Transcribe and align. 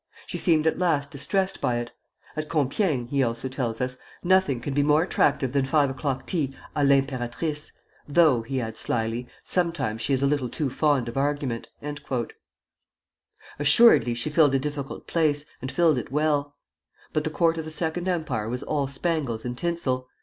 She 0.25 0.39
seemed 0.39 0.65
at 0.65 0.79
last 0.79 1.11
distressed 1.11 1.61
by 1.61 1.77
it.... 1.77 1.91
At 2.35 2.49
Compiègne," 2.49 3.07
he 3.09 3.21
also 3.21 3.47
tells 3.47 3.79
us, 3.81 3.99
"nothing 4.23 4.59
can 4.59 4.73
be 4.73 4.81
more 4.81 5.03
attractive 5.03 5.51
than 5.51 5.63
five 5.63 5.91
o'clock 5.91 6.25
tea 6.25 6.55
à 6.75 6.81
l'impératrice; 6.83 7.71
though," 8.07 8.41
he 8.41 8.59
adds 8.59 8.79
slyly, 8.79 9.27
"sometimes 9.43 10.01
she 10.01 10.11
is 10.11 10.23
a 10.23 10.25
little 10.25 10.49
too 10.49 10.71
fond 10.71 11.07
of 11.07 11.17
argument." 11.17 11.67
Assuredly 13.59 14.15
she 14.15 14.31
filled 14.31 14.55
a 14.55 14.59
difficult 14.59 15.05
place, 15.05 15.45
and 15.61 15.71
filled 15.71 15.99
it 15.99 16.11
well; 16.11 16.55
but 17.13 17.23
the 17.23 17.29
court 17.29 17.59
of 17.59 17.65
the 17.65 17.69
Second 17.69 18.07
Empire 18.07 18.49
was 18.49 18.63
all 18.63 18.87
spangles 18.87 19.45
and 19.45 19.55
tinsel. 19.55 20.07